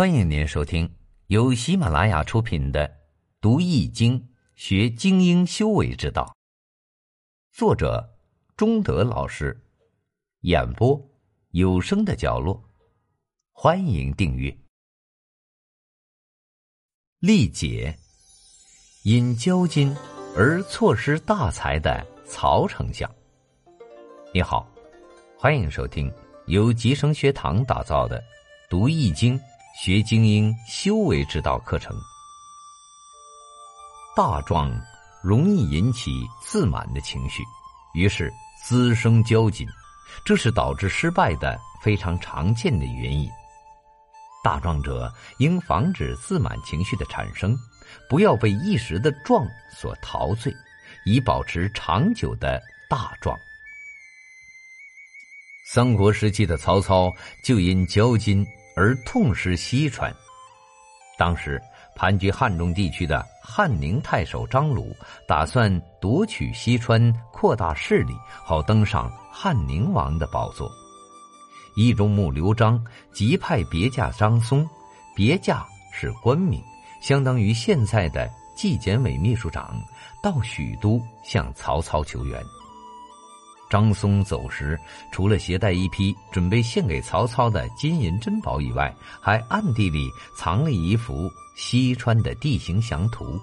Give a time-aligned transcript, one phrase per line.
[0.00, 0.90] 欢迎您收听
[1.26, 2.88] 由喜马拉雅出品的
[3.38, 6.24] 《读易经学精英修为之道》，
[7.54, 8.10] 作者
[8.56, 9.54] 中德老师，
[10.40, 10.98] 演播
[11.50, 12.64] 有声的角落。
[13.52, 14.56] 欢迎订阅。
[17.18, 17.94] 历解
[19.02, 19.94] 因交金
[20.34, 23.14] 而错失大财的曹丞相。
[24.32, 24.66] 你好，
[25.36, 26.10] 欢迎收听
[26.46, 28.18] 由吉生学堂打造的
[28.70, 29.38] 《读易经》。
[29.72, 31.96] 学精英修为之道课程，
[34.16, 34.70] 大壮
[35.22, 37.42] 容易引起自满的情绪，
[37.94, 38.30] 于是
[38.62, 39.66] 滋生骄矜，
[40.24, 43.30] 这是导致失败的非常常见的原因。
[44.42, 47.56] 大壮者应防止自满情绪的产生，
[48.08, 50.54] 不要被一时的壮所陶醉，
[51.06, 53.38] 以保持长久的大壮。
[55.64, 57.10] 三国时期的曹操
[57.44, 58.44] 就因骄矜。
[58.76, 60.14] 而痛失西川。
[61.18, 61.60] 当时
[61.94, 64.96] 盘踞汉中地区的汉宁太守张鲁
[65.28, 70.70] 打算夺取西川，扩大势力，好登上汉宁王的宝座。
[71.76, 72.82] 义中牧刘璋
[73.12, 74.66] 急派别驾张松，
[75.14, 76.62] 别驾是官名，
[77.02, 79.78] 相当于现在的纪检委秘书长，
[80.22, 82.42] 到许都向曹操求援。
[83.70, 84.78] 张松走时，
[85.12, 93.40] 除了携带一批准备献给曹操的金银珍宝以外，还暗地里藏了一幅西川的地形详图。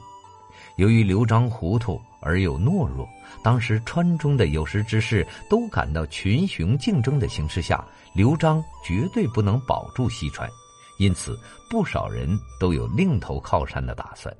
[0.75, 3.07] 由于刘璋糊涂而又懦弱，
[3.41, 7.83] 当时川中的有识之士都感到群雄竞争的形势下，
[8.13, 10.47] 刘璋绝对不能保住西川，
[10.99, 11.39] 因此
[11.69, 14.31] 不少人都有另投靠山的打算。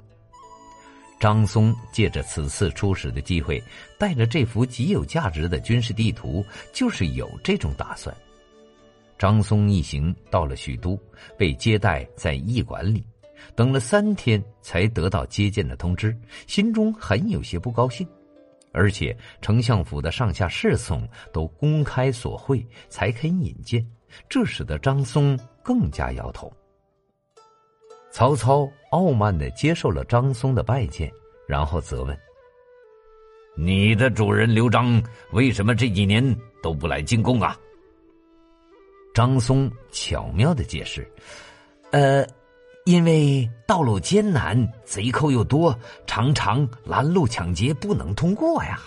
[1.20, 3.62] 张松借着此次出使的机会，
[3.98, 8.16] 带着这幅极有价值的军事地图，就是有这种打算。
[9.18, 11.00] 张松一行到了许都，
[11.36, 13.04] 被接待在驿馆里，
[13.56, 16.16] 等了三天才得到接见的通知，
[16.46, 18.08] 心中很有些不高兴。
[18.72, 23.84] 而且丞相府的上下侍从都公开索贿，才肯引荐，
[24.30, 26.54] 这使得张松更加摇头。
[28.18, 31.08] 曹操傲慢的接受了张松的拜见，
[31.48, 32.20] 然后责问
[33.56, 35.00] ：“你的主人刘璋
[35.34, 37.56] 为什么这几年都不来进贡啊？”
[39.14, 41.08] 张松巧妙的解释
[41.94, 42.26] ：“呃，
[42.86, 48.80] 因为道路艰难，贼寇又多，常常拦路抢劫，不能通过呀。”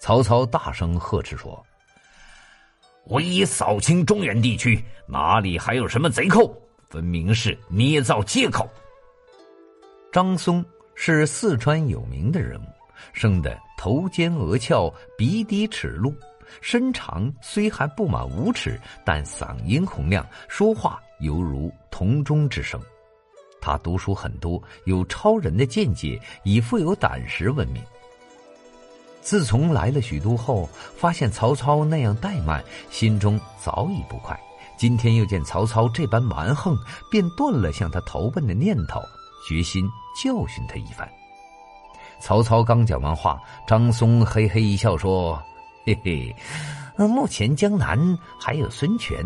[0.00, 1.62] 曹操大声呵斥说
[3.04, 6.50] ：“我已扫清中原地区，哪里还有什么贼寇？”
[6.88, 8.68] 分明是捏造借口。
[10.10, 12.64] 张松是四川有名的人物，
[13.12, 16.14] 生得头尖额翘，鼻低齿露，
[16.60, 22.80] 身长虽还不满五尺，但嗓音洪亮，说话犹如铜钟之声。
[23.60, 27.82] 他读书很多，有超人的见解，以富有胆识闻名。
[29.20, 30.66] 自从来了许都后，
[30.96, 34.40] 发现曹操那样怠慢，心中早已不快。
[34.78, 36.78] 今天又见曹操这般蛮横，
[37.10, 39.02] 便断了向他投奔的念头，
[39.48, 39.84] 决心
[40.22, 41.06] 教训他一番。
[42.20, 45.42] 曹操刚讲完话，张松嘿嘿一笑说
[45.84, 46.34] ：“嘿嘿，
[47.08, 49.24] 目前江南还有孙权，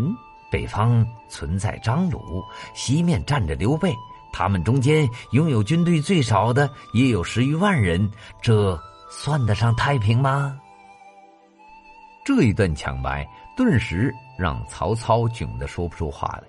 [0.51, 2.43] 北方存在张鲁，
[2.75, 3.95] 西面站着刘备，
[4.33, 8.11] 他们中间拥有军队最少的也有十余万人，
[8.41, 8.79] 这
[9.11, 10.59] 算得上太平吗？”
[12.25, 13.29] 这一段抢白。
[13.57, 16.45] 顿时让曹操窘得说不出话来。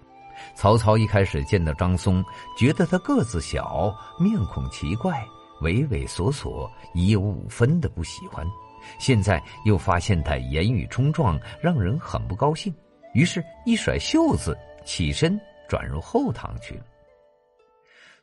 [0.55, 2.23] 曹操一开始见到张松，
[2.57, 5.23] 觉得他个子小，面孔奇怪，
[5.61, 8.45] 畏畏缩缩，已有五分的不喜欢。
[8.99, 12.73] 现在又发现他言语冲撞，让人很不高兴。
[13.13, 16.83] 于是，一甩袖子，起身转入后堂去了。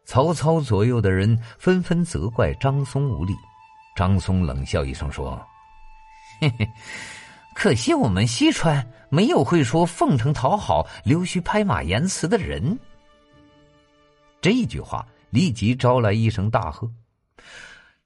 [0.04, 3.32] 曹操左右的人纷纷责怪张松无礼。
[3.94, 5.40] 张松冷笑一声说
[6.40, 6.68] ：“嘿嘿。”
[7.54, 12.78] 可惜我们西川没有会说奉承讨好、溜须拍马言辞的人。
[14.40, 16.90] 这一句话立即招来一声大喝：“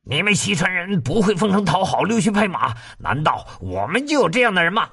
[0.02, 2.74] 你们西川人不会奉承讨好、溜须拍马？
[2.98, 4.88] 难道我们就有这样的人吗？”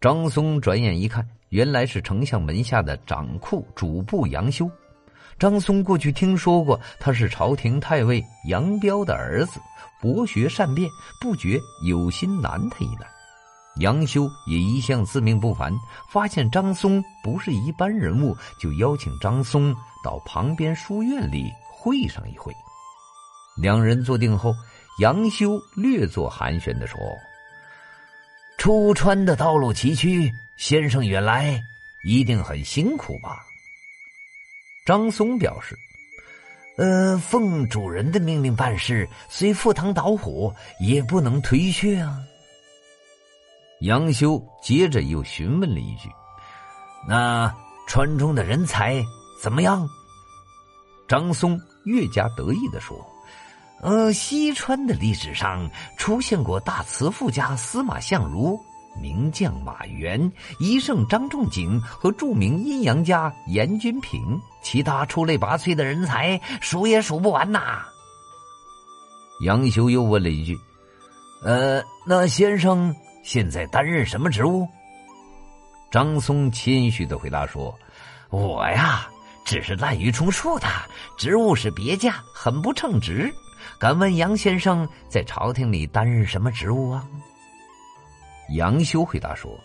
[0.00, 4.68] 张松转眼一看，原来是丞相门下的掌库主簿杨修。
[5.38, 9.60] 张松过去听说过，他是朝廷太尉杨彪的儿子。
[10.00, 10.90] 博学善辩，
[11.20, 13.06] 不觉有心难他一难。
[13.80, 15.72] 杨修也一向自命不凡，
[16.08, 22.52] 发现张松不是一般人物，就邀请张松到旁边书院里会上一会。
[23.56, 24.52] 两人坐定后，
[25.00, 26.98] 杨修略作寒暄的说
[28.58, 31.62] ：“出川的道路崎岖，先生远来
[32.04, 33.44] 一定很辛苦吧？
[34.84, 35.78] 张松表示
[36.78, 42.22] ：“呃，奉主人的命令办事，虽赴汤蹈火，也不能推却啊。”
[43.82, 46.08] 杨修接着又询问了一句
[47.06, 47.52] ：“那
[47.86, 49.04] 川中的人才
[49.42, 49.88] 怎么样？”
[51.08, 52.96] 张松越加得意的说
[53.82, 58.60] ：“呃，西川的历史上出现过大慈父家司马相如、
[59.00, 67.84] 名将马援、医圣张仲景和著名阴阳家严君平，其他出类拔萃的人才数也数不完呐。”
[69.44, 70.58] 杨修又问了一句
[71.44, 74.66] ：“呃，那先生？”现在担任什么职务？
[75.90, 77.78] 张松谦虚的回答说
[78.30, 79.06] ：“我呀，
[79.44, 80.66] 只是滥竽充数的，
[81.18, 83.30] 职务是别家，很不称职。
[83.78, 87.06] 敢问杨先生在朝廷里担任什么职务啊？”
[88.50, 89.58] 杨修回答说：“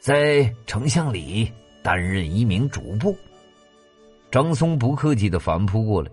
[0.00, 1.52] 在丞相里
[1.82, 3.16] 担任一名主簿。”
[4.32, 6.10] 张松不客气的反扑过来。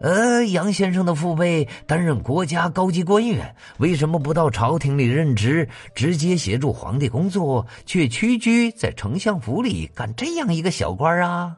[0.00, 11.56] 呃，杨先生的父辈担任国家高级官员，为什么不到朝廷里任职，直接协助皇帝工作，却屈居在丞相府里干这样一个小官啊？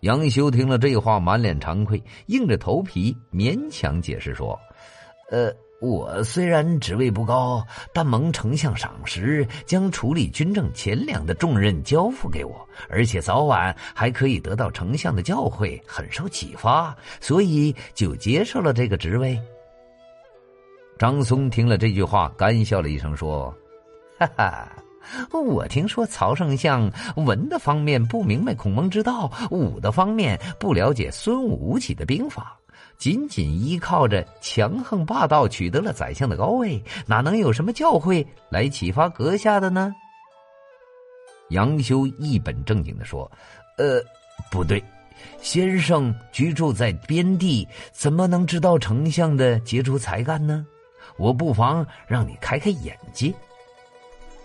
[0.00, 4.58] 杨修听了这话，满脸惭愧，硬着头皮勉强解释说
[5.30, 5.52] ：“呃。”
[5.82, 19.36] 我虽然职位不高，但蒙丞相赏识，将处理军政钱粮的重任交付给我，而且早晚还可以得到丞相的教诲，很受启发，所以就接受了这个职位。
[21.00, 23.52] 张松听了这句话，干笑了一声，说
[24.20, 24.68] ：“哈哈，
[25.32, 32.56] 我听说曹丞相文的方面不明白孔孟之道，武的方面不了解孙武吴起的兵法。”
[33.02, 39.92] 仅仅依靠着强横霸道取得了宰相的高位，哪能有什么教诲来启发阁下的呢？
[41.48, 43.28] 杨修一本正经的说
[43.76, 44.00] ：“呃，
[44.52, 44.80] 不对，
[45.40, 50.64] 先生居住在边地，怎么能知道丞相的杰出才干呢？
[51.16, 53.34] 我不妨让你开开眼界。”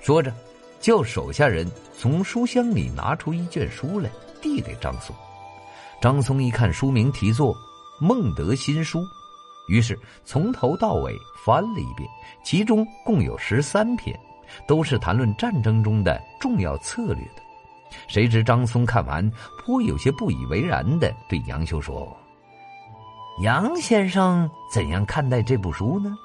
[0.02, 0.34] 说着，
[0.80, 4.10] 叫手下人从书箱里拿出一卷书来，
[4.42, 5.16] 递给张松。
[6.02, 7.56] 张松一看书名题作。
[8.00, 9.04] 孟德新书，
[9.68, 12.08] 于是从头到尾翻了一遍，
[12.44, 14.18] 其中共有十三篇，
[14.68, 17.42] 都是谈论战争中的重要策略的。
[18.08, 19.28] 谁知张松看完，
[19.60, 22.16] 颇有些不以为然的对杨修说
[23.42, 26.16] ：“杨先生怎样看待这部书呢？”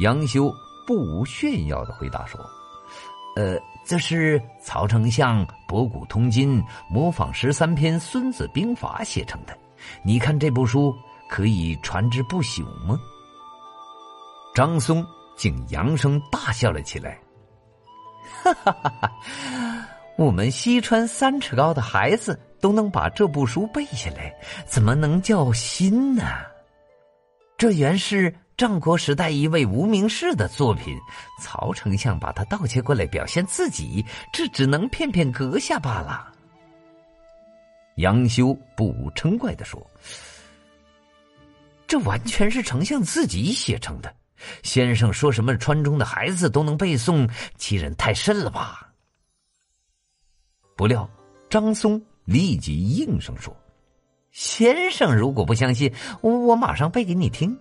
[0.00, 0.50] 杨修
[0.86, 2.40] 不无炫耀的回答说
[3.36, 9.54] ：“呃，这是曹丞相博古通今，模仿十三篇《孙子兵法》写成的。”
[10.02, 10.94] 你看这部书
[11.28, 12.98] 可以传之不朽吗？
[14.54, 17.20] 张松竟扬声大笑了起来，
[18.42, 19.88] 哈哈哈哈！
[20.16, 24.34] 我们西川三尺高的孩子都能把这部书背下来，
[24.66, 26.24] 怎么能叫新呢？
[27.56, 30.96] 这原是战国时代一位无名氏的作品，
[31.40, 36.32] 曹丞相把他盗窃过来表现自己，这只能骗骗阁下罢了。
[37.98, 39.84] 杨修不无嗔怪的说
[41.86, 44.14] ：“这完全是丞相自己写成的。
[44.62, 48.92] 先生说什么川中的孩子都能背诵，欺人太甚了吧？”
[50.76, 51.10] 不料
[51.50, 53.54] 张松立即应声说
[54.30, 57.58] ：“先生如果不相信，我我马上背给你听。”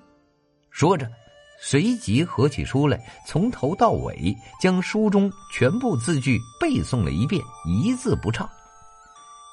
[0.70, 1.12] 说着，
[1.60, 8.48] 随即合起书来，从头到尾将书中全部字句背诵了一遍，一字不差。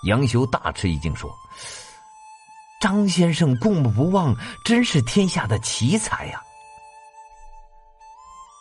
[0.05, 1.35] 杨修大吃一惊，说
[2.81, 6.43] ：“张先生过目不忘，真是天下的奇才呀！”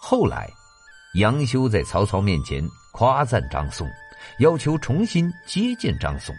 [0.01, 0.49] 后来，
[1.15, 3.89] 杨修在曹操面前夸赞张松，
[4.39, 6.33] 要求重新接见张松，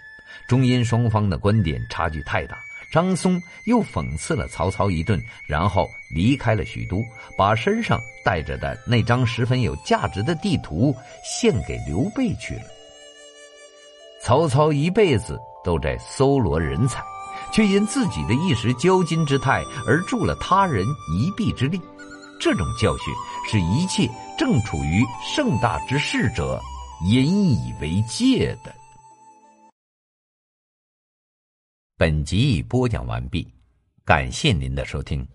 [0.48, 2.56] 终因双方的观点差距太大，
[2.90, 7.02] 张松又讽刺了曹操一顿，然后离开了许都，
[7.36, 12.64] 把身上带着的那张十分有价值的地图献给刘备去了。
[14.24, 17.04] 曹操一辈子都在搜罗人才，
[17.52, 21.78] 却因自己的一时骄矜之态而助了他人一臂之力。
[22.40, 23.12] 这种教训
[23.46, 26.58] 是一切正处于盛大之势者
[27.06, 28.74] 引以为戒的。
[31.98, 33.46] 本集已播讲完毕，
[34.06, 35.26] 感谢您的收听。